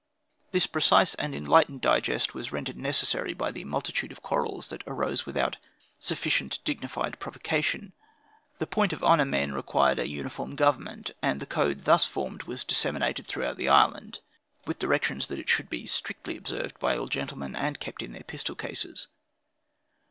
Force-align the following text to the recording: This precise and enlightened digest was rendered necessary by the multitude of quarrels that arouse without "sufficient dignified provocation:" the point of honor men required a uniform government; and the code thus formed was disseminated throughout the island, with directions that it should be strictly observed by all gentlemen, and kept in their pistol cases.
This 0.51 0.65
precise 0.65 1.13
and 1.13 1.35
enlightened 1.35 1.79
digest 1.81 2.33
was 2.33 2.51
rendered 2.51 2.75
necessary 2.75 3.35
by 3.35 3.51
the 3.51 3.63
multitude 3.65 4.11
of 4.11 4.23
quarrels 4.23 4.69
that 4.69 4.83
arouse 4.87 5.27
without 5.27 5.57
"sufficient 5.99 6.57
dignified 6.65 7.19
provocation:" 7.19 7.93
the 8.57 8.65
point 8.65 8.93
of 8.93 9.03
honor 9.03 9.25
men 9.25 9.51
required 9.53 9.99
a 9.99 10.07
uniform 10.09 10.55
government; 10.55 11.11
and 11.21 11.39
the 11.39 11.45
code 11.45 11.85
thus 11.85 12.03
formed 12.03 12.41
was 12.45 12.63
disseminated 12.63 13.27
throughout 13.27 13.57
the 13.57 13.69
island, 13.69 14.21
with 14.65 14.79
directions 14.79 15.27
that 15.27 15.37
it 15.37 15.47
should 15.49 15.69
be 15.69 15.85
strictly 15.85 16.35
observed 16.35 16.79
by 16.79 16.97
all 16.97 17.05
gentlemen, 17.05 17.55
and 17.55 17.79
kept 17.79 18.01
in 18.01 18.11
their 18.11 18.23
pistol 18.23 18.55
cases. 18.55 19.07